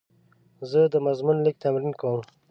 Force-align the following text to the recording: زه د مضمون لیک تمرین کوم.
زه 0.71 0.81
د 0.93 0.95
مضمون 1.07 1.37
لیک 1.45 1.55
تمرین 1.63 1.93
کوم. 2.01 2.21